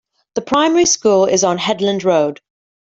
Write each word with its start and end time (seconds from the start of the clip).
The 0.33 0.41
Primary 0.41 0.87
school 0.87 1.25
is 1.25 1.43
on 1.43 1.59
Headland 1.59 2.03
Road. 2.03 2.41